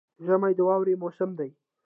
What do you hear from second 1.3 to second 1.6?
دی